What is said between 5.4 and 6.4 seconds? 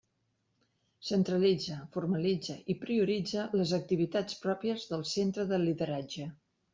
de Lideratge.